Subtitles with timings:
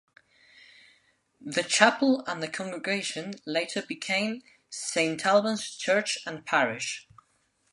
[1.39, 7.07] The chapel and the congregation later became Saint Alban's Church and Parish.